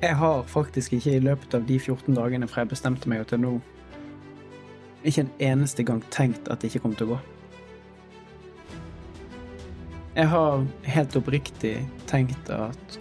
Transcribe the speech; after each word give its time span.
Jeg 0.00 0.16
har 0.16 0.42
faktisk 0.48 0.94
ikke 0.96 1.12
i 1.12 1.20
løpet 1.20 1.54
av 1.54 1.66
de 1.68 1.76
14 1.76 2.14
dagene 2.16 2.46
fra 2.48 2.62
jeg 2.62 2.70
bestemte 2.70 3.08
meg 3.12 3.26
til 3.28 3.42
nå, 3.42 3.50
ikke 5.04 5.26
en 5.26 5.34
eneste 5.44 5.84
gang 5.84 6.00
tenkt 6.12 6.48
at 6.48 6.62
det 6.62 6.70
ikke 6.70 6.86
kom 6.86 6.94
til 6.96 7.10
å 7.10 7.14
gå. 7.14 7.18
Jeg 10.16 10.28
har 10.32 10.64
helt 10.94 11.16
oppriktig 11.20 11.74
tenkt 12.08 12.48
at 12.52 12.96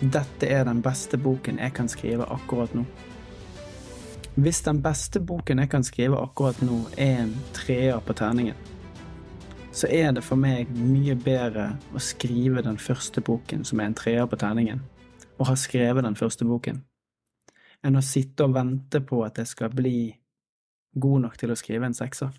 dette 0.00 0.50
er 0.50 0.66
den 0.66 0.82
beste 0.82 1.18
boken 1.22 1.62
jeg 1.62 1.74
kan 1.78 1.88
skrive 1.88 2.26
akkurat 2.34 2.74
nå. 2.74 2.82
Hvis 4.34 4.60
den 4.66 4.82
beste 4.84 5.22
boken 5.22 5.62
jeg 5.62 5.70
kan 5.72 5.86
skrive 5.86 6.18
akkurat 6.20 6.58
nå, 6.66 6.82
er 6.98 7.22
en 7.22 7.32
treer 7.56 8.02
på 8.02 8.18
terningen, 8.18 8.58
så 9.70 9.86
er 9.86 10.10
det 10.18 10.26
for 10.26 10.40
meg 10.40 10.68
mye 10.74 11.14
bedre 11.14 11.70
å 11.94 12.02
skrive 12.02 12.66
den 12.66 12.76
første 12.76 13.22
boken 13.22 13.64
som 13.64 13.80
er 13.80 13.92
en 13.92 13.96
treer 13.96 14.26
på 14.28 14.42
terningen, 14.42 14.82
og 15.36 15.48
ha 15.50 15.56
skrevet 15.58 16.04
den 16.06 16.16
første 16.16 16.46
boken, 16.48 16.80
enn 17.84 17.98
å 17.98 18.04
sitte 18.04 18.46
og 18.46 18.56
vente 18.56 19.02
på 19.04 19.20
at 19.26 19.38
jeg 19.40 19.52
skal 19.52 19.74
bli 19.74 19.98
god 20.96 21.26
nok 21.26 21.36
til 21.40 21.52
å 21.52 21.58
skrive 21.58 21.88
en 21.88 21.96
sekser. 21.96 22.32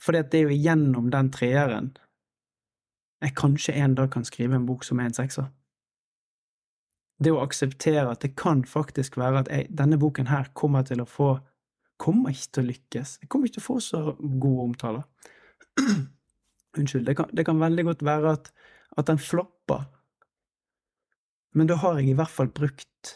For 0.00 0.16
det 0.16 0.36
er 0.36 0.48
jo 0.48 0.56
gjennom 0.56 1.10
den 1.12 1.30
treeren 1.32 1.92
jeg 3.24 3.36
kanskje 3.38 3.72
en 3.80 3.94
dag 3.96 4.10
kan 4.12 4.24
skrive 4.26 4.58
en 4.58 4.66
bok 4.68 4.84
som 4.84 5.00
er 5.00 5.08
en 5.08 5.16
sekser. 5.16 5.46
Det 7.24 7.32
å 7.32 7.40
akseptere 7.44 8.10
at 8.10 8.24
det 8.24 8.34
kan 8.36 8.64
faktisk 8.68 9.16
være 9.16 9.44
at 9.44 9.50
jeg, 9.52 9.68
denne 9.72 9.96
boken 10.00 10.28
her 10.28 10.50
kommer 10.52 10.84
til 10.86 11.04
å 11.04 11.08
få 11.08 11.36
Kommer 12.04 12.32
ikke 12.34 12.48
til 12.56 12.64
å 12.64 12.66
lykkes. 12.66 13.10
Jeg 13.22 13.28
kommer 13.30 13.46
ikke 13.46 13.54
til 13.54 13.62
å 13.62 13.64
få 13.68 13.74
så 13.80 13.98
gode 14.18 14.64
omtaler. 14.64 15.04
Unnskyld. 16.78 17.04
Det 17.06 17.14
kan, 17.14 17.28
det 17.30 17.44
kan, 17.46 17.60
veldig 17.62 17.84
godt 17.86 18.02
være 18.02 18.32
at, 18.34 18.48
at 18.98 19.06
den 19.06 19.20
flopper. 19.22 19.84
Men 21.54 21.70
da 21.70 21.78
har 21.78 22.00
jeg 22.00 22.10
i 22.10 22.16
hvert 22.18 22.34
fall 22.34 22.50
brukt 22.54 23.14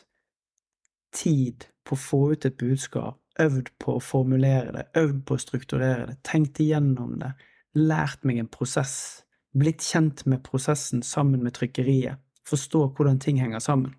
tid 1.15 1.67
på 1.87 1.97
å 1.97 2.01
få 2.01 2.21
ut 2.33 2.47
et 2.47 2.59
budskap, 2.61 3.19
øvd 3.41 3.71
på 3.83 3.97
å 3.97 4.03
formulere 4.03 4.75
det, 4.75 4.85
øvd 4.99 5.23
på 5.27 5.37
å 5.37 5.43
strukturere 5.43 6.11
det, 6.11 6.19
tenkt 6.27 6.61
igjennom 6.63 7.17
det, 7.23 7.33
lært 7.79 8.27
meg 8.27 8.43
en 8.43 8.51
prosess 8.51 9.25
blitt 9.59 9.83
kjent 9.83 10.25
med 10.29 10.45
prosessen 10.47 11.03
sammen 11.03 11.43
med 11.43 11.57
trykkeriet, 11.57 12.21
forstå 12.49 12.85
hvordan 12.97 13.19
ting 13.23 13.41
henger 13.43 13.63
sammen. 13.65 13.97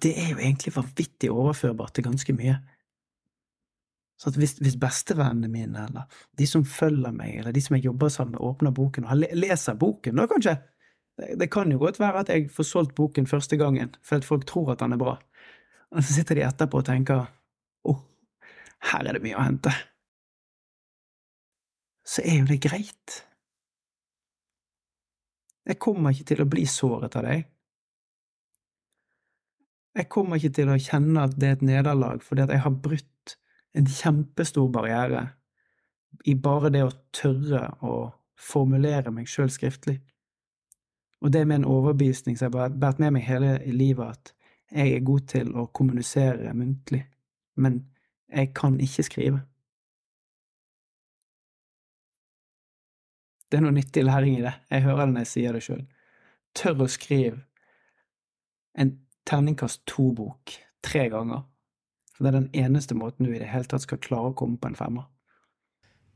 Det 0.00 0.14
er 0.16 0.30
jo 0.32 0.40
egentlig 0.40 0.72
vanvittig 0.76 1.28
overførbart 1.32 1.94
til 1.96 2.06
ganske 2.06 2.32
mye. 2.36 2.54
Så 4.20 4.30
hvis, 4.38 4.54
hvis 4.62 4.78
bestevennene 4.80 5.50
mine, 5.50 5.88
eller 5.88 6.06
de 6.38 6.46
som 6.48 6.64
følger 6.64 7.12
meg, 7.12 7.34
eller 7.40 7.52
de 7.52 7.60
som 7.60 7.74
jeg 7.76 7.84
jobber 7.84 8.08
sammen 8.08 8.36
med, 8.36 8.44
åpner 8.46 8.72
boken 8.72 9.04
og 9.04 9.26
leser 9.36 9.76
boken, 9.76 10.16
da 10.16 10.28
kanskje 10.30 10.54
det, 11.16 11.50
kan 11.52 11.70
jo 11.70 11.78
godt 11.78 12.00
være 12.02 12.24
at 12.24 12.32
jeg 12.32 12.50
får 12.50 12.66
solgt 12.68 12.94
boken 12.98 13.26
første 13.30 13.56
gangen 13.60 13.94
fordi 14.02 14.26
folk 14.26 14.46
tror 14.50 14.74
at 14.74 14.82
den 14.82 14.96
er 14.96 15.00
bra, 15.00 15.16
og 15.94 16.02
så 16.02 16.18
sitter 16.18 16.40
de 16.40 16.46
etterpå 16.48 16.82
og 16.82 16.86
tenker 16.90 17.26
åh, 17.84 17.94
oh, 17.94 18.00
her 18.92 19.08
er 19.08 19.18
det 19.18 19.24
mye 19.24 19.38
å 19.38 19.46
hente 19.46 19.74
så 22.04 22.22
er 22.24 22.42
jo 22.42 22.48
det 22.48 22.60
greit. 22.64 23.22
Jeg 25.64 25.80
kommer 25.80 26.12
ikke 26.12 26.28
til 26.28 26.44
å 26.44 26.48
bli 26.48 26.66
såret 26.68 27.16
av 27.16 27.24
deg. 27.24 27.46
Jeg 29.94 30.10
kommer 30.12 30.36
ikke 30.40 30.56
til 30.58 30.72
å 30.72 30.80
kjenne 30.82 31.24
at 31.24 31.36
det 31.38 31.48
er 31.48 31.56
et 31.56 31.64
nederlag 31.64 32.24
fordi 32.26 32.44
at 32.44 32.52
jeg 32.52 32.64
har 32.64 32.82
brutt 32.84 33.36
en 33.78 33.88
kjempestor 33.90 34.68
barriere 34.74 35.22
i 36.28 36.34
bare 36.38 36.70
det 36.74 36.82
å 36.84 36.92
tørre 37.14 37.62
å 37.82 37.94
formulere 38.38 39.12
meg 39.14 39.30
sjøl 39.30 39.48
skriftlig. 39.50 40.00
Og 41.24 41.32
det 41.32 41.46
med 41.48 41.62
en 41.62 41.70
overbevisning 41.72 42.36
som 42.36 42.50
jeg 42.50 42.60
har 42.60 42.74
båret 42.76 43.00
med 43.00 43.14
meg 43.16 43.24
hele 43.24 43.56
livet, 43.72 44.12
at 44.12 44.34
jeg 44.74 44.92
er 44.92 45.06
god 45.06 45.26
til 45.32 45.54
å 45.56 45.66
kommunisere 45.72 46.52
muntlig, 46.56 47.04
men 47.56 47.80
jeg 48.28 48.50
kan 48.56 48.76
ikke 48.82 49.04
skrive. 49.06 49.40
Det 53.48 53.60
er 53.60 53.64
noe 53.64 53.76
nyttig 53.76 54.04
læring 54.04 54.36
i 54.36 54.44
det. 54.44 54.52
Jeg 54.70 54.84
hører 54.84 55.04
det 55.06 55.14
når 55.14 55.24
jeg 55.24 55.32
sier 55.32 55.56
det 55.56 55.64
sjøl. 55.64 55.82
Tør 56.58 56.84
å 56.84 56.90
skrive 56.90 57.40
en 58.74 58.92
terningkast 59.24 59.84
to-bok 59.88 60.56
tre 60.84 61.06
ganger. 61.12 61.44
For 62.14 62.26
det 62.26 62.32
er 62.32 62.40
den 62.40 62.64
eneste 62.66 62.96
måten 62.98 63.26
du 63.26 63.32
i 63.32 63.40
det 63.40 63.48
hele 63.50 63.68
tatt 63.70 63.86
skal 63.86 64.02
klare 64.02 64.32
å 64.32 64.36
komme 64.38 64.58
på 64.60 64.68
en 64.70 64.78
femmer. 64.78 65.06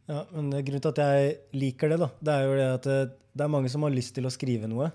Ja, 0.09 0.25
men 0.33 0.51
Grunnen 0.51 0.83
til 0.83 0.93
at 0.93 1.01
jeg 1.03 1.35
liker 1.61 1.93
det, 1.93 2.01
da, 2.01 2.09
det 2.25 2.35
er 2.35 2.47
jo 2.47 2.57
det 2.59 2.69
at 2.75 2.87
det, 2.89 2.99
det 3.39 3.45
er 3.45 3.53
mange 3.53 3.71
som 3.71 3.85
har 3.85 3.95
lyst 3.95 4.15
til 4.17 4.27
å 4.27 4.33
skrive 4.33 4.71
noe. 4.71 4.89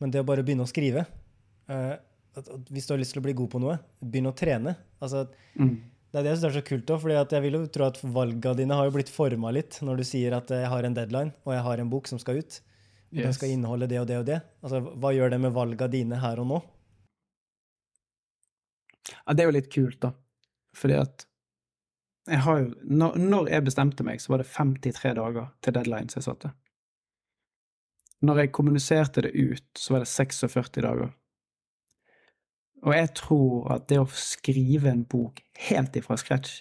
Men 0.00 0.12
det 0.12 0.22
å 0.22 0.26
bare 0.28 0.44
begynne 0.46 0.64
å 0.64 0.70
skrive 0.70 1.04
eh, 1.68 1.94
Hvis 2.72 2.86
du 2.88 2.94
har 2.94 3.00
lyst 3.02 3.12
til 3.12 3.20
å 3.20 3.24
bli 3.26 3.36
god 3.36 3.50
på 3.52 3.60
noe, 3.62 3.76
begynn 4.00 4.30
å 4.30 4.36
trene. 4.36 4.76
Altså, 5.02 5.26
mm. 5.60 5.74
Det 6.10 6.18
er 6.18 6.26
det 6.26 6.32
jeg 6.32 6.40
syns 6.40 6.48
er 6.48 6.56
så 6.56 6.66
kult 6.66 6.90
òg, 6.90 7.02
for 7.04 7.12
jeg 7.14 7.44
vil 7.44 7.56
jo 7.58 7.62
tro 7.70 7.86
at 7.86 8.00
valgene 8.02 8.58
dine 8.58 8.78
har 8.78 8.88
jo 8.88 8.94
blitt 8.96 9.12
forma 9.14 9.52
litt 9.54 9.78
når 9.86 10.00
du 10.00 10.06
sier 10.08 10.34
at 10.34 10.50
jeg 10.50 10.66
har 10.72 10.86
en 10.86 10.96
deadline, 10.96 11.34
og 11.46 11.54
jeg 11.54 11.62
har 11.68 11.82
en 11.82 11.92
bok 11.92 12.10
som 12.10 12.18
skal 12.22 12.40
ut. 12.42 12.58
Yes. 13.10 13.24
Den 13.24 13.36
skal 13.36 13.54
inneholde 13.54 13.86
det 13.90 14.00
og 14.00 14.08
det 14.10 14.18
og 14.18 14.26
det. 14.26 14.40
Altså, 14.62 14.80
Hva 15.02 15.12
gjør 15.14 15.34
det 15.34 15.40
med 15.42 15.54
valgene 15.54 15.92
dine 15.92 16.18
her 16.22 16.42
og 16.42 16.50
nå? 16.50 16.60
Ja, 19.10 19.34
det 19.34 19.44
er 19.44 19.50
jo 19.50 19.56
litt 19.58 19.70
kult, 19.70 20.00
da. 20.02 20.12
Fordi 20.78 20.98
at 20.98 21.26
jeg 22.30 22.42
har 22.44 22.60
jo 22.60 22.66
når, 22.86 23.16
når 23.18 23.48
jeg 23.50 23.66
bestemte 23.66 24.06
meg, 24.06 24.20
så 24.22 24.34
var 24.34 24.42
det 24.42 24.50
53 24.50 25.14
dager 25.18 25.48
til 25.64 25.74
deadline 25.74 26.12
som 26.12 26.20
jeg 26.20 26.28
satte. 26.28 26.52
Når 28.20 28.42
jeg 28.42 28.52
kommuniserte 28.52 29.24
det 29.24 29.32
ut, 29.32 29.66
så 29.78 29.94
var 29.94 30.04
det 30.04 30.10
46 30.12 30.82
dager. 30.84 31.12
Og 32.84 32.94
jeg 32.96 33.12
tror 33.16 33.72
at 33.74 33.88
det 33.88 34.00
å 34.00 34.08
skrive 34.12 34.90
en 34.92 35.04
bok 35.08 35.40
helt 35.68 35.96
ifra 35.96 36.16
scratch 36.20 36.60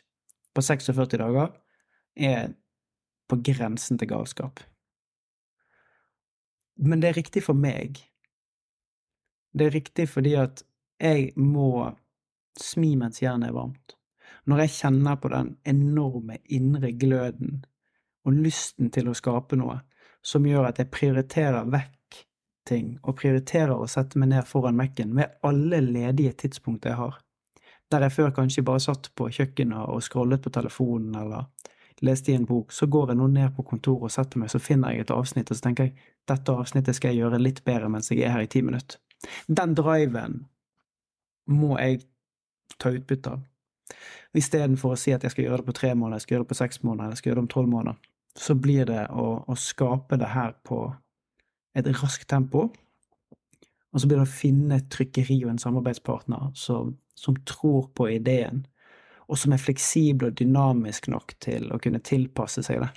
på 0.55 0.63
46 0.63 1.19
dager 1.19 1.53
er 2.19 2.53
på 3.29 3.39
grensen 3.45 3.99
til 3.99 4.09
galskap. 4.09 4.59
Men 6.79 7.03
det 7.03 7.11
er 7.11 7.19
riktig 7.19 7.43
for 7.43 7.59
meg. 7.59 7.99
Det 9.51 9.67
er 9.67 9.75
riktig 9.75 10.07
fordi 10.11 10.35
at 10.39 10.63
jeg 10.99 11.31
må 11.39 11.89
smi 12.59 12.93
mens 12.99 13.21
jernet 13.23 13.51
er 13.51 13.55
varmt. 13.55 13.95
Når 14.47 14.63
jeg 14.63 14.75
kjenner 14.79 15.19
på 15.19 15.31
den 15.31 15.53
enorme 15.67 16.39
indre 16.49 16.91
gløden 16.95 17.63
og 18.27 18.35
lysten 18.35 18.91
til 18.93 19.09
å 19.09 19.15
skape 19.17 19.59
noe 19.59 19.79
som 20.25 20.45
gjør 20.45 20.69
at 20.69 20.81
jeg 20.81 20.91
prioriterer 20.91 21.69
vekk 21.69 22.19
ting 22.69 22.91
og 23.01 23.17
prioriterer 23.21 23.73
å 23.73 23.87
sette 23.89 24.19
meg 24.19 24.31
ned 24.33 24.47
foran 24.47 24.77
Mac-en 24.77 25.15
ved 25.17 25.39
alle 25.45 25.81
ledige 25.85 26.35
tidspunkt 26.43 26.85
jeg 26.85 26.99
har. 26.99 27.17
Der 27.89 28.05
jeg 28.05 28.13
før 28.13 28.35
kanskje 28.35 28.65
bare 28.65 28.83
satt 28.83 29.09
på 29.17 29.29
kjøkkenet 29.33 29.89
og 29.89 30.03
scrollet 30.05 30.43
på 30.43 30.51
telefonen 30.53 31.15
eller 31.17 31.47
leste 32.05 32.31
i 32.31 32.37
en 32.37 32.45
bok, 32.47 32.71
så 32.71 32.87
går 32.87 33.11
jeg 33.11 33.19
nå 33.19 33.27
ned 33.33 33.55
på 33.55 33.65
kontoret 33.67 34.07
og 34.07 34.13
setter 34.13 34.39
meg, 34.39 34.51
så 34.51 34.61
finner 34.61 34.93
jeg 34.93 35.03
et 35.03 35.11
avsnitt, 35.11 35.49
og 35.51 35.57
så 35.57 35.65
tenker 35.65 35.89
jeg 35.89 36.13
dette 36.29 36.53
avsnittet 36.53 36.95
skal 36.95 37.11
jeg 37.11 37.25
gjøre 37.25 37.41
litt 37.41 37.63
bedre 37.67 37.89
mens 37.91 38.11
jeg 38.11 38.21
er 38.23 38.35
her 38.35 38.45
i 38.45 38.51
ti 38.51 38.61
minutter. 38.63 39.01
Den 39.47 39.73
driven 39.75 40.43
må 41.49 41.73
jeg 41.79 42.05
ta 42.79 42.93
utbytte 42.93 43.33
av. 43.35 43.43
Istedenfor 44.37 44.93
å 44.93 44.99
si 45.01 45.11
at 45.11 45.25
jeg 45.25 45.33
skal 45.33 45.47
gjøre 45.47 45.63
det 45.63 45.71
på 45.71 45.77
tre 45.81 45.91
måneder, 45.95 46.19
jeg 46.19 46.27
skal 46.27 46.35
gjøre 46.35 46.45
det 46.45 46.51
på 46.53 46.59
seks 46.61 46.83
måneder, 46.85 47.11
jeg 47.11 47.21
skal 47.21 47.31
gjøre 47.31 47.39
det 47.39 47.45
om 47.47 47.53
tolv 47.55 47.71
måneder, 47.73 47.99
så 48.39 48.55
blir 48.55 48.87
det 48.87 49.05
å, 49.11 49.43
å 49.43 49.55
skape 49.59 50.17
det 50.19 50.31
her 50.31 50.53
på 50.63 50.85
et 51.77 51.89
raskt 51.99 52.29
tempo. 52.31 52.69
Og 53.89 54.01
så 54.01 54.07
blir 54.07 54.19
det 54.19 54.27
å 54.27 54.31
finne 54.31 54.77
et 54.79 54.89
trykkeri 54.93 55.41
og 55.43 55.53
en 55.53 55.61
samarbeidspartner 55.61 56.51
som, 56.57 56.93
som 57.17 57.37
tror 57.49 57.89
på 57.97 58.07
ideen, 58.13 58.63
og 59.29 59.37
som 59.37 59.53
er 59.53 59.61
fleksibel 59.61 60.29
og 60.29 60.39
dynamisk 60.39 61.09
nok 61.11 61.35
til 61.43 61.67
å 61.73 61.79
kunne 61.81 62.01
tilpasse 62.05 62.63
seg 62.65 62.83
det. 62.85 62.89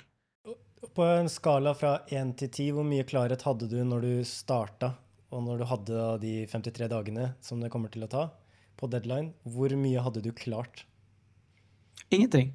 På 0.93 1.05
en 1.09 1.29
skala 1.31 1.73
fra 1.73 1.95
én 2.13 2.35
til 2.37 2.51
ti, 2.53 2.67
hvor 2.69 2.85
mye 2.85 3.05
klarhet 3.09 3.41
hadde 3.47 3.65
du 3.71 3.79
når 3.81 4.05
du 4.05 4.13
starta, 4.29 4.91
og 5.33 5.41
når 5.41 5.63
du 5.63 5.65
hadde 5.65 6.07
de 6.21 6.33
53 6.51 6.89
dagene 6.91 7.31
som 7.41 7.61
det 7.61 7.71
kommer 7.73 7.89
til 7.93 8.05
å 8.05 8.11
ta, 8.11 8.27
på 8.77 8.89
deadline? 8.91 9.33
Hvor 9.49 9.73
mye 9.79 10.03
hadde 10.05 10.21
du 10.21 10.29
klart? 10.37 10.85
Ingenting. 12.13 12.53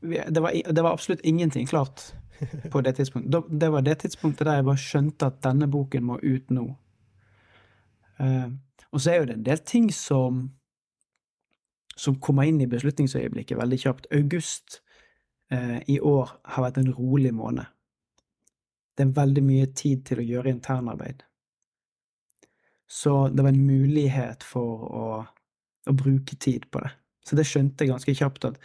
Det 0.00 0.40
var, 0.40 0.54
det 0.72 0.82
var 0.82 0.92
absolutt 0.92 1.20
ingenting 1.26 1.66
klart 1.66 2.12
på 2.70 2.80
det 2.80 2.92
tidspunktet. 2.92 3.44
Det 3.60 3.68
var 3.68 3.82
det 3.82 3.96
tidspunktet 4.02 4.46
der 4.46 4.60
jeg 4.60 4.68
bare 4.68 4.82
skjønte 4.82 5.26
at 5.26 5.40
denne 5.42 5.66
boken 5.70 6.06
må 6.06 6.18
ut 6.22 6.50
nå. 6.54 6.68
Uh, 8.18 8.50
og 8.90 9.02
så 9.02 9.10
er 9.10 9.20
jo 9.20 9.28
det 9.30 9.38
en 9.38 9.46
del 9.46 9.58
ting 9.66 9.90
som 9.94 10.46
som 11.98 12.14
kommer 12.22 12.46
inn 12.46 12.60
i 12.62 12.70
beslutningsøyeblikket 12.70 13.58
veldig 13.58 13.78
kjapt. 13.82 14.06
August 14.14 14.80
uh, 15.52 15.80
i 15.90 15.98
år 15.98 16.30
har 16.54 16.68
vært 16.68 16.78
en 16.78 16.92
rolig 16.94 17.32
måned. 17.34 17.66
Det 18.94 19.06
er 19.06 19.16
veldig 19.16 19.42
mye 19.42 19.66
tid 19.74 20.04
til 20.06 20.22
å 20.22 20.26
gjøre 20.26 20.52
internarbeid. 20.54 21.24
Så 22.88 23.28
det 23.34 23.42
var 23.42 23.50
en 23.50 23.66
mulighet 23.66 24.46
for 24.46 24.86
å, 24.86 25.08
å 25.90 25.94
bruke 25.94 26.38
tid 26.40 26.70
på 26.70 26.82
det. 26.86 26.92
Så 27.26 27.36
det 27.36 27.44
skjønte 27.48 27.84
jeg 27.84 27.92
ganske 27.92 28.14
kjapt 28.16 28.46
at 28.48 28.58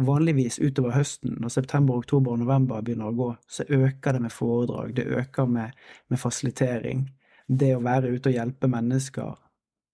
vanligvis 0.00 0.58
utover 0.60 0.94
høsten, 0.94 1.36
når 1.40 1.52
september, 1.54 2.00
oktober 2.00 2.34
og 2.34 2.42
november 2.42 2.82
begynner 2.84 3.10
å 3.10 3.16
gå, 3.16 3.28
så 3.48 3.64
øker 3.68 4.16
det 4.16 4.22
med 4.26 4.34
foredrag, 4.34 4.94
det 4.96 5.06
øker 5.08 5.48
med, 5.48 5.76
med 6.12 6.20
fasilitering. 6.20 7.06
Det 7.48 7.72
å 7.74 7.82
være 7.84 8.12
ute 8.14 8.30
og 8.30 8.36
hjelpe 8.36 8.70
mennesker, 8.70 9.36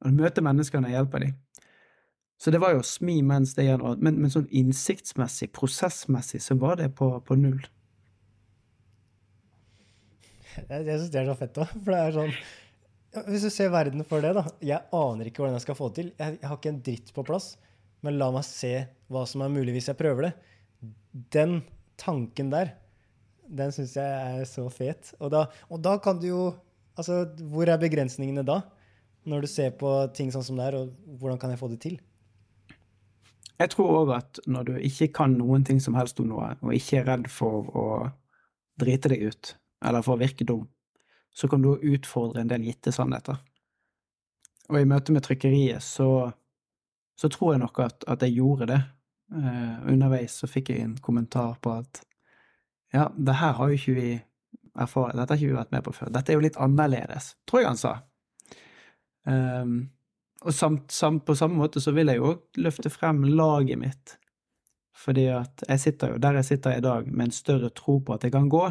å 0.04 0.12
møte 0.12 0.44
mennesker 0.44 0.82
når 0.82 0.92
jeg 0.92 0.98
hjelper 1.00 1.26
dem. 1.26 1.36
Så 2.36 2.52
det 2.52 2.60
var 2.60 2.74
jo 2.74 2.82
å 2.82 2.86
smi 2.86 3.16
mens 3.24 3.54
det 3.56 3.64
gjennom, 3.64 3.96
men, 4.04 4.18
men 4.20 4.32
sånn 4.32 4.50
innsiktsmessig, 4.52 5.48
prosessmessig, 5.56 6.42
så 6.44 6.58
var 6.60 6.76
det 6.82 6.90
på, 6.98 7.08
på 7.24 7.38
null. 7.40 7.62
Jeg, 10.56 10.82
jeg 10.82 10.98
syns 10.98 11.12
det 11.12 11.22
er 11.22 11.30
så 11.30 11.36
fett 11.38 11.60
òg, 11.62 11.72
for 11.78 11.92
det 11.92 12.00
er 12.00 12.14
sånn 12.16 12.30
Hvis 13.26 13.44
du 13.44 13.50
ser 13.52 13.72
verden 13.72 14.04
for 14.08 14.24
det, 14.24 14.34
da. 14.36 14.44
Jeg 14.64 14.84
aner 14.96 15.28
ikke 15.28 15.42
hvordan 15.42 15.56
jeg 15.56 15.64
skal 15.64 15.78
få 15.78 15.88
det 15.88 15.96
til. 15.98 16.10
Jeg, 16.20 16.36
jeg 16.40 16.50
har 16.50 16.60
ikke 16.60 16.72
en 16.74 16.82
dritt 16.84 17.12
på 17.16 17.24
plass 17.28 17.54
men 18.04 18.18
la 18.20 18.30
meg 18.34 18.44
se 18.46 18.72
hva 19.12 19.24
som 19.28 19.44
er 19.44 19.52
mulig 19.52 19.76
hvis 19.76 19.90
jeg 19.90 19.98
prøver 19.98 20.28
det. 20.28 20.32
Den 21.34 21.60
tanken 22.00 22.50
der, 22.52 22.74
den 23.46 23.72
syns 23.74 23.96
jeg 23.96 24.40
er 24.40 24.46
så 24.48 24.66
fet. 24.72 25.14
Og 25.20 25.30
da, 25.32 25.46
og 25.70 25.82
da, 25.84 25.98
kan 26.02 26.22
du 26.22 26.30
jo 26.32 26.46
Altså, 26.96 27.26
hvor 27.52 27.68
er 27.68 27.76
begrensningene 27.76 28.40
da? 28.40 28.62
Når 29.28 29.42
du 29.44 29.46
ser 29.52 29.74
på 29.76 29.90
ting 30.16 30.30
sånn 30.32 30.46
som 30.46 30.56
det 30.56 30.70
er, 30.70 30.76
og 30.78 31.18
hvordan 31.20 31.36
kan 31.42 31.50
jeg 31.52 31.60
få 31.60 31.68
det 31.68 31.76
til? 31.82 31.98
Jeg 33.60 33.72
tror 33.74 33.90
òg 33.98 34.12
at 34.16 34.40
når 34.48 34.64
du 34.64 34.72
ikke 34.80 35.10
kan 35.18 35.34
noen 35.36 35.64
ting 35.68 35.76
som 35.84 35.92
helst 35.96 36.22
om 36.24 36.30
noe, 36.30 36.54
og 36.64 36.72
ikke 36.72 37.02
er 37.02 37.06
redd 37.10 37.28
for 37.28 37.68
å 37.68 37.84
drite 38.80 39.12
deg 39.12 39.26
ut, 39.28 39.52
eller 39.84 40.04
for 40.08 40.16
å 40.16 40.22
virke 40.22 40.48
dum, 40.48 40.64
så 41.36 41.52
kan 41.52 41.60
du 41.60 41.74
utfordre 41.76 42.40
en 42.40 42.48
del 42.48 42.64
gitte 42.64 42.92
sannheter. 42.96 43.36
Og 44.72 44.80
i 44.80 44.88
møte 44.88 45.12
med 45.12 45.24
trykkeriet 45.28 45.84
så 45.84 46.30
så 47.16 47.30
tror 47.32 47.54
jeg 47.54 47.62
nok 47.64 47.80
at, 47.84 48.04
at 48.08 48.22
jeg 48.22 48.36
gjorde 48.38 48.68
det. 48.72 48.82
Uh, 49.32 49.82
underveis 49.90 50.36
så 50.38 50.46
fikk 50.46 50.70
jeg 50.70 50.84
en 50.84 50.98
kommentar 51.02 51.56
på 51.58 51.72
at 51.80 52.02
ja, 52.94 53.08
det 53.16 53.34
her 53.40 53.56
har 53.58 53.72
jo 53.72 53.74
ikke 53.74 53.94
vi 53.96 54.10
erfaring 54.76 55.18
Dette 55.18 55.34
har 55.34 55.40
ikke 55.40 55.50
vi 55.50 55.56
vært 55.56 55.74
med 55.74 55.84
på 55.86 55.94
før. 55.96 56.12
Dette 56.14 56.32
er 56.32 56.38
jo 56.38 56.44
litt 56.44 56.58
annerledes, 56.60 57.32
tror 57.48 57.62
jeg 57.62 57.70
han 57.72 57.80
sa. 57.80 57.94
Um, 59.26 59.76
og 60.46 60.54
samt, 60.54 60.92
samt, 60.92 61.24
på 61.26 61.34
samme 61.34 61.58
måte 61.58 61.80
så 61.82 61.94
vil 61.96 62.12
jeg 62.12 62.20
jo 62.20 62.34
løfte 62.60 62.92
frem 62.92 63.24
laget 63.24 63.80
mitt. 63.80 64.16
Fordi 64.96 65.26
at 65.32 65.64
jeg 65.66 65.82
sitter 65.82 66.14
jo 66.14 66.20
der 66.22 66.38
jeg 66.40 66.50
sitter 66.50 66.76
i 66.76 66.84
dag, 66.84 67.08
med 67.08 67.28
en 67.28 67.34
større 67.34 67.70
tro 67.74 67.98
på 68.04 68.14
at 68.14 68.24
jeg 68.24 68.34
kan 68.36 68.50
gå. 68.52 68.66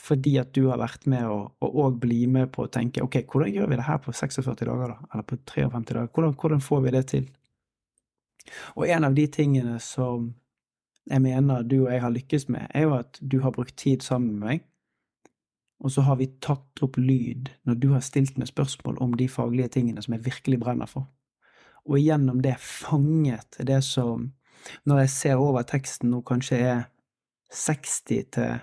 Fordi 0.00 0.36
at 0.40 0.54
du 0.56 0.70
har 0.70 0.80
vært 0.80 1.04
med 1.10 1.26
og 1.28 1.60
òg 1.60 1.98
bli 2.00 2.22
med 2.30 2.48
på 2.54 2.64
å 2.64 2.72
tenke 2.72 3.02
ok, 3.04 3.20
hvordan 3.28 3.52
gjør 3.52 3.68
vi 3.68 3.78
det 3.80 3.88
her 3.88 4.00
på 4.00 4.14
46 4.16 4.54
dager, 4.56 4.94
da? 4.94 5.10
Eller 5.12 5.26
på 5.28 5.36
53 5.52 5.98
dager? 5.98 6.08
Hvordan, 6.14 6.36
hvordan 6.40 6.64
får 6.64 6.80
vi 6.86 6.94
det 6.94 7.04
til? 7.12 7.28
Og 8.76 8.88
en 8.88 9.06
av 9.06 9.14
de 9.16 9.26
tingene 9.30 9.78
som 9.82 10.32
jeg 11.10 11.22
mener 11.24 11.62
du 11.66 11.80
og 11.84 11.92
jeg 11.92 12.02
har 12.04 12.12
lykkes 12.14 12.48
med, 12.52 12.66
er 12.74 12.86
jo 12.86 12.96
at 12.98 13.18
du 13.20 13.40
har 13.44 13.54
brukt 13.54 13.76
tid 13.76 14.04
sammen 14.04 14.38
med 14.38 14.46
meg, 14.46 14.66
og 15.80 15.92
så 15.94 16.04
har 16.04 16.18
vi 16.20 16.28
tatt 16.44 16.82
opp 16.84 16.98
lyd 17.00 17.48
når 17.64 17.78
du 17.80 17.88
har 17.94 18.04
stilt 18.04 18.36
meg 18.38 18.50
spørsmål 18.50 18.98
om 19.00 19.14
de 19.16 19.28
faglige 19.32 19.72
tingene 19.78 20.02
som 20.04 20.14
jeg 20.14 20.26
virkelig 20.26 20.60
brenner 20.60 20.90
for. 20.90 21.08
Og 21.88 21.96
gjennom 21.98 22.42
det 22.44 22.58
fanget 22.60 23.56
det 23.66 23.80
som, 23.84 24.28
når 24.84 25.06
jeg 25.06 25.14
ser 25.14 25.40
over 25.40 25.64
teksten 25.64 26.12
nå, 26.12 26.20
kanskje 26.20 26.60
er 26.60 26.82
60 27.50 28.28
til 28.36 28.58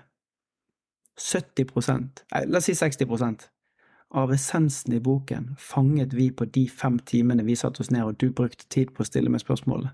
70 1.18 1.74
nei, 2.30 2.44
la 2.46 2.60
oss 2.60 2.68
si 2.70 2.76
60 2.78 3.48
av 4.10 4.32
essensen 4.32 4.94
i 4.96 5.00
boken 5.00 5.54
fanget 5.60 6.12
vi 6.16 6.30
på 6.32 6.46
de 6.48 6.64
fem 6.68 6.98
timene 6.98 7.44
vi 7.44 7.56
satte 7.56 7.82
oss 7.84 7.90
ned 7.92 8.06
og 8.06 8.16
du 8.20 8.30
brukte 8.32 8.68
tid 8.72 8.94
på 8.94 9.04
å 9.04 9.08
stille 9.08 9.32
meg 9.32 9.42
spørsmålet. 9.44 9.92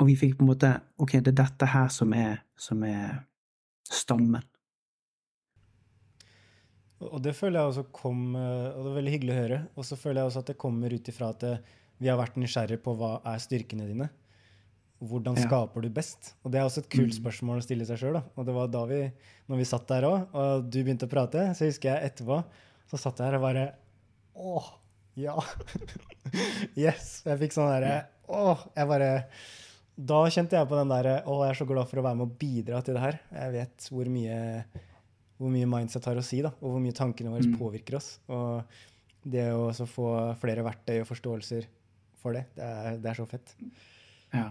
Og 0.00 0.08
vi 0.08 0.16
fikk 0.16 0.38
på 0.38 0.46
en 0.46 0.50
måte 0.50 0.70
Ok, 1.00 1.18
det 1.20 1.34
er 1.34 1.42
dette 1.42 1.68
her 1.68 1.90
som 1.92 2.14
er, 2.16 2.40
som 2.56 2.80
er 2.88 3.20
stammen. 3.90 4.46
Og 7.04 7.20
det 7.24 7.34
føler 7.36 7.60
jeg 7.60 7.72
også 7.72 7.84
kom 7.96 8.34
Og 8.36 8.80
det 8.80 8.90
er 8.90 8.96
veldig 8.96 9.12
hyggelig 9.14 9.34
å 9.34 9.40
høre. 9.40 9.60
Og 9.76 9.86
så 9.88 9.98
føler 10.00 10.22
jeg 10.22 10.30
også 10.30 10.42
at 10.42 10.50
det 10.52 10.60
kommer 10.60 10.92
ut 10.92 11.12
ifra 11.12 11.30
at 11.34 11.46
eh, 11.48 11.62
vi 12.00 12.08
har 12.08 12.18
vært 12.20 12.40
nysgjerrige 12.40 12.80
på 12.84 12.94
hva 12.96 13.18
er 13.28 13.40
styrkene 13.44 13.88
dine. 13.88 14.08
Hvordan 15.00 15.38
skaper 15.40 15.84
du 15.84 15.88
best? 15.96 16.34
Og 16.44 16.52
Det 16.52 16.60
er 16.60 16.66
også 16.66 16.82
et 16.82 16.90
kult 16.92 17.14
mm. 17.14 17.18
spørsmål 17.22 17.60
å 17.60 17.64
stille 17.64 17.86
seg 17.88 18.02
sjøl. 18.02 18.18
Og 18.20 18.44
det 18.44 18.56
var 18.56 18.68
da 18.68 18.82
vi, 18.90 18.98
når 19.48 19.62
vi 19.62 19.68
satt 19.68 19.86
der 19.88 20.08
òg, 20.08 20.34
og 20.36 20.66
du 20.68 20.82
begynte 20.82 21.08
å 21.08 21.12
prate, 21.12 21.46
så 21.56 21.68
husker 21.68 21.94
jeg 21.94 22.10
etterpå 22.10 22.42
så 22.90 22.98
satt 22.98 23.20
jeg 23.20 23.30
her 23.30 23.38
og 23.38 23.44
bare 23.44 23.64
Åh, 24.40 24.68
ja! 25.20 25.36
yes! 26.84 27.20
Jeg 27.26 27.40
fikk 27.44 27.54
sånn 27.54 27.70
derre 27.70 27.96
Åh! 28.30 28.64
Jeg 28.74 28.90
bare 28.90 29.10
Da 29.94 30.20
kjente 30.32 30.58
jeg 30.58 30.70
på 30.70 30.78
den 30.78 30.90
derre 30.90 31.20
Å, 31.22 31.36
jeg 31.44 31.54
er 31.54 31.60
så 31.60 31.66
glad 31.70 31.90
for 31.90 32.02
å 32.02 32.06
være 32.06 32.18
med 32.18 32.26
og 32.26 32.38
bidra 32.40 32.80
til 32.84 32.96
det 32.98 33.04
her. 33.04 33.20
Jeg 33.36 33.54
vet 33.56 33.90
hvor 33.94 34.10
mye, 34.10 34.38
hvor 35.38 35.52
mye 35.54 35.68
mindset 35.70 36.08
har 36.10 36.18
å 36.18 36.24
si, 36.24 36.40
da, 36.44 36.54
og 36.58 36.74
hvor 36.74 36.82
mye 36.82 36.96
tankene 36.96 37.34
våre 37.34 37.46
mm. 37.46 37.58
påvirker 37.60 37.98
oss. 38.00 38.14
Og 38.32 38.80
det 39.30 39.50
å 39.52 39.68
få 39.86 40.08
flere 40.40 40.64
verktøy 40.64 41.02
og 41.02 41.08
forståelser 41.10 41.68
for 42.20 42.36
det, 42.36 42.46
det 42.56 42.64
er, 42.66 42.98
det 43.00 43.12
er 43.12 43.18
så 43.20 43.26
fett. 43.28 43.54
Ja. 44.32 44.48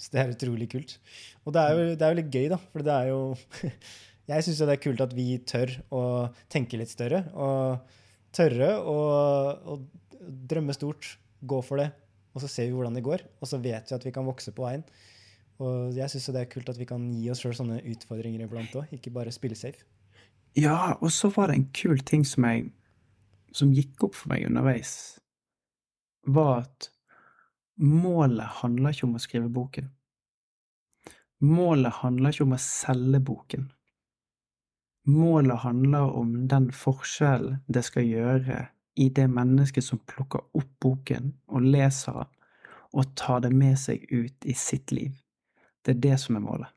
Så 0.00 0.14
det 0.14 0.20
er 0.22 0.32
utrolig 0.32 0.70
kult. 0.72 0.96
Og 1.44 1.52
det 1.54 1.62
er 1.62 1.74
jo, 1.76 1.88
det 1.92 2.06
er 2.06 2.14
jo 2.14 2.20
litt 2.22 2.32
gøy, 2.32 2.46
da. 2.54 2.58
For 2.72 2.86
det 2.86 2.94
er 2.94 3.10
jo 3.12 3.20
Jeg 4.30 4.46
syns 4.46 4.60
det 4.62 4.74
er 4.76 4.82
kult 4.84 5.00
at 5.02 5.14
vi 5.16 5.26
tør 5.42 5.72
å 5.90 6.02
tenke 6.52 6.78
litt 6.78 6.92
større. 6.92 7.24
Og 7.34 7.96
tørre 8.36 8.76
å, 8.78 8.98
å 9.74 9.80
drømme 10.20 10.76
stort, 10.76 11.16
gå 11.40 11.58
for 11.64 11.80
det, 11.80 11.88
og 12.36 12.42
så 12.42 12.50
ser 12.52 12.68
vi 12.68 12.76
hvordan 12.76 12.96
det 12.96 13.04
går. 13.04 13.24
Og 13.40 13.50
så 13.50 13.58
vet 13.60 13.90
vi 13.90 13.96
at 13.96 14.04
vi 14.06 14.12
kan 14.14 14.28
vokse 14.28 14.52
på 14.54 14.66
veien. 14.66 14.84
Og 15.60 15.96
jeg 15.96 16.12
syns 16.12 16.30
det 16.32 16.44
er 16.44 16.52
kult 16.52 16.70
at 16.72 16.78
vi 16.80 16.86
kan 16.88 17.08
gi 17.12 17.26
oss 17.32 17.42
sjøl 17.42 17.56
sånne 17.56 17.80
utfordringer 17.90 18.46
iblant 18.46 18.76
òg, 18.80 18.92
ikke 18.96 19.12
bare 19.12 19.34
spille 19.34 19.58
safe. 19.58 19.82
Ja, 20.56 20.96
og 20.98 21.10
så 21.14 21.28
var 21.34 21.50
det 21.50 21.58
en 21.58 21.68
kul 21.76 22.00
ting 22.06 22.24
som, 22.26 22.46
jeg, 22.48 22.70
som 23.56 23.74
gikk 23.74 24.06
opp 24.08 24.16
for 24.18 24.32
meg 24.32 24.46
underveis, 24.48 24.94
var 26.26 26.64
at 26.64 26.88
målet 27.80 28.60
handler 28.60 28.94
ikke 28.94 29.06
om 29.08 29.16
å 29.16 29.22
skrive 29.22 29.50
boken. 29.52 29.90
Målet 31.40 32.02
handler 32.02 32.34
ikke 32.34 32.44
om 32.44 32.56
å 32.56 32.60
selge 32.60 33.20
boken. 33.24 33.70
Målet 35.08 35.62
handler 35.62 36.12
om 36.16 36.34
den 36.48 36.68
forskjellen 36.76 37.62
det 37.72 37.82
skal 37.86 38.04
gjøre 38.04 38.66
i 39.00 39.08
det 39.16 39.26
mennesket 39.32 39.86
som 39.86 40.02
plukker 40.10 40.42
opp 40.58 40.74
boken 40.82 41.32
og 41.48 41.64
leser 41.64 42.18
den, 42.20 42.34
og 42.92 43.14
tar 43.16 43.40
det 43.46 43.52
med 43.54 43.78
seg 43.78 44.04
ut 44.10 44.44
i 44.44 44.54
sitt 44.58 44.92
liv. 44.92 45.14
Det 45.80 45.94
er 45.94 46.04
det 46.04 46.18
som 46.20 46.36
er 46.36 46.44
målet. 46.44 46.72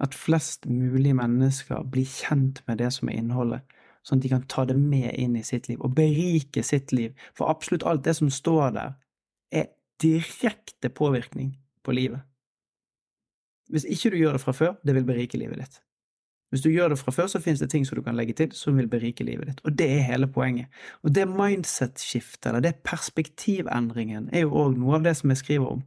At 0.00 0.14
flest 0.16 0.68
mulig 0.70 1.16
mennesker 1.16 1.82
blir 1.90 2.06
kjent 2.08 2.62
med 2.68 2.78
det 2.80 2.92
som 2.94 3.10
er 3.10 3.18
innholdet, 3.18 3.64
sånn 4.06 4.20
at 4.20 4.24
de 4.24 4.32
kan 4.32 4.46
ta 4.48 4.64
det 4.68 4.76
med 4.78 5.12
inn 5.20 5.36
i 5.36 5.44
sitt 5.46 5.68
liv 5.68 5.80
og 5.84 5.94
berike 5.96 6.64
sitt 6.66 6.94
liv. 6.96 7.12
For 7.36 7.52
absolutt 7.52 7.84
alt 7.86 8.04
det 8.06 8.16
som 8.18 8.32
står 8.32 8.74
der, 8.76 8.96
er 9.52 9.70
direkte 10.00 10.88
påvirkning 10.88 11.54
på 11.84 11.94
livet. 11.96 12.24
Hvis 13.70 13.86
ikke 13.86 14.10
du 14.14 14.18
gjør 14.18 14.38
det 14.38 14.42
fra 14.42 14.56
før, 14.56 14.74
det 14.86 14.96
vil 14.96 15.06
berike 15.06 15.38
livet 15.38 15.60
ditt. 15.62 15.78
Hvis 16.50 16.64
du 16.64 16.70
gjør 16.72 16.90
det 16.90 16.98
fra 16.98 17.12
før, 17.14 17.28
så 17.30 17.38
finnes 17.38 17.60
det 17.62 17.68
ting 17.70 17.84
som 17.86 17.94
du 17.94 18.02
kan 18.02 18.16
legge 18.18 18.34
til 18.34 18.50
som 18.58 18.74
vil 18.78 18.88
berike 18.90 19.22
livet 19.24 19.46
ditt. 19.46 19.60
Og 19.62 19.76
det 19.78 19.86
er 19.86 20.08
hele 20.08 20.26
poenget. 20.26 20.66
Og 21.06 21.14
det 21.14 21.28
mindset-skiftet, 21.30 22.48
eller 22.50 22.64
det 22.64 22.80
perspektivendringen, 22.82 24.26
er 24.34 24.48
jo 24.48 24.56
òg 24.64 24.74
noe 24.80 24.98
av 24.98 25.06
det 25.06 25.14
som 25.20 25.30
jeg 25.30 25.44
skriver 25.44 25.76
om. 25.76 25.84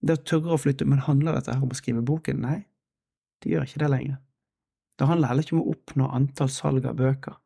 Det 0.00 0.16
å 0.16 0.24
tørre 0.24 0.56
å 0.56 0.60
flytte 0.60 0.86
Men 0.88 1.04
handler 1.04 1.36
dette 1.36 1.52
her 1.52 1.60
om 1.60 1.74
å 1.74 1.76
skrive 1.76 2.00
boken? 2.00 2.40
Nei, 2.40 2.62
det 3.44 3.52
gjør 3.52 3.68
ikke 3.68 3.82
det 3.82 3.90
lenger. 3.92 4.16
Det 5.00 5.06
handler 5.08 5.30
heller 5.30 5.46
ikke 5.46 5.56
om 5.56 5.62
å 5.62 5.72
oppnå 5.72 6.10
antall 6.12 6.50
salg 6.52 6.84
av 6.84 6.98
bøker. 6.98 7.38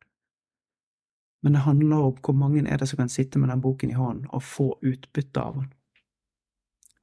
Men 1.47 1.55
det 1.55 1.63
handler 1.63 2.09
om 2.09 2.17
hvor 2.25 2.35
mange 2.35 2.65
er 2.67 2.81
det 2.81 2.89
som 2.91 2.99
kan 2.99 3.13
sitte 3.13 3.39
med 3.39 3.53
den 3.53 3.63
boken 3.63 3.93
i 3.93 3.99
hånden 3.99 4.27
og 4.35 4.43
få 4.43 4.73
utbytte 4.83 5.43
av 5.43 5.61
den. 5.61 5.69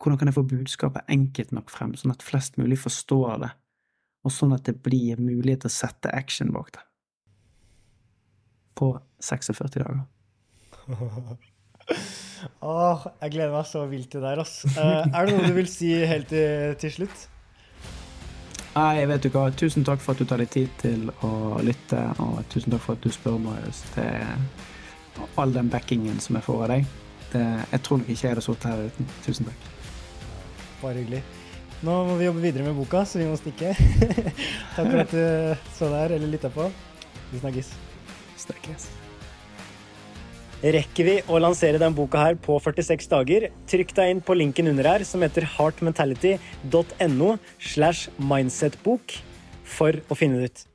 Hvordan 0.01 0.17
kan 0.17 0.31
jeg 0.31 0.35
få 0.35 0.43
budskapet 0.49 1.13
enkelt 1.13 1.53
nok 1.55 1.71
frem, 1.71 1.93
sånn 1.95 2.11
at 2.11 2.25
flest 2.25 2.57
mulig 2.57 2.79
forstår 2.81 3.37
det, 3.45 3.51
og 4.25 4.33
sånn 4.33 4.55
at 4.57 4.65
det 4.67 4.79
blir 4.83 5.21
mulighet 5.21 5.63
til 5.63 5.71
å 5.71 5.75
sette 5.77 6.11
action 6.17 6.51
bak 6.51 6.73
det? 6.75 6.83
På 8.81 8.95
46 9.23 9.77
dager. 9.77 10.01
Åh, 12.65 13.05
jeg 13.21 13.35
gleder 13.37 13.53
meg 13.53 13.69
så 13.69 13.85
vilt 13.87 14.09
til 14.11 14.23
det 14.23 14.33
der, 14.33 14.41
altså. 14.41 14.67
Uh, 14.73 15.05
er 15.05 15.29
det 15.29 15.37
noe 15.37 15.47
du 15.53 15.55
vil 15.61 15.69
si 15.69 15.93
helt 15.93 16.27
til, 16.33 16.73
til 16.81 16.97
slutt? 16.97 17.27
Nei, 18.71 19.05
vet 19.05 19.25
du 19.25 19.29
hva. 19.33 19.49
Tusen 19.51 19.83
takk 19.87 19.99
for 19.99 20.15
at 20.15 20.21
du 20.21 20.27
tar 20.29 20.39
deg 20.39 20.51
tid 20.53 20.71
til 20.79 21.09
å 21.27 21.59
lytte, 21.63 21.99
og 22.23 22.39
tusen 22.53 22.71
takk 22.71 22.85
for 22.85 22.95
at 22.95 23.03
du 23.03 23.11
spør, 23.11 23.39
Marius. 23.43 23.83
til 23.95 25.27
all 25.35 25.53
den 25.53 25.69
backingen 25.69 26.19
som 26.23 26.39
jeg 26.39 26.47
får 26.47 26.63
av 26.63 26.73
deg. 26.75 26.87
Det, 27.33 27.43
jeg 27.73 27.83
tror 27.83 28.01
nok 28.01 28.09
ikke 28.09 28.27
jeg 28.27 28.33
hadde 28.33 28.45
sittet 28.47 28.69
her 28.71 28.87
uten. 28.87 29.11
Tusen 29.27 29.51
takk. 29.51 29.69
Bare 30.81 30.97
hyggelig. 31.01 31.21
Nå 31.81 31.99
må 32.07 32.17
vi 32.19 32.27
jobbe 32.27 32.43
videre 32.43 32.67
med 32.67 32.77
boka, 32.77 33.03
så 33.05 33.19
vi 33.21 33.27
må 33.29 33.37
stikke. 33.39 33.75
takk 34.75 34.87
for 34.87 35.03
at 35.03 35.15
du 35.15 35.71
så 35.77 35.91
der 35.91 36.17
eller 36.17 36.31
lytta 36.31 36.53
på. 36.53 36.71
Vi 37.31 37.43
snakkes. 37.43 37.75
Snakkes. 38.47 38.91
Rekker 40.61 41.07
vi 41.07 41.15
å 41.25 41.39
lansere 41.41 41.81
den 41.81 41.95
boka 41.97 42.21
her 42.21 42.37
på 42.39 42.57
46 42.61 43.09
dager. 43.11 43.47
Trykk 43.69 43.95
deg 43.97 44.13
inn 44.13 44.23
på 44.25 44.37
linken 44.37 44.69
under 44.71 44.89
her, 44.93 45.05
som 45.07 45.23
heter 45.25 45.47
heartmentality.no 45.57 47.31
slash 47.59 48.11
mindsetbok, 48.17 49.17
for 49.65 50.01
å 50.11 50.17
finne 50.19 50.41
det 50.41 50.51
ut. 50.51 50.67